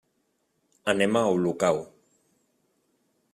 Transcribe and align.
Anem 0.93 1.19
a 1.21 1.23
Olocau. 1.33 1.83